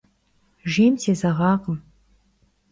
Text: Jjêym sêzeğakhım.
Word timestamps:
Jjêym 0.69 0.95
sêzeğakhım. 1.01 1.77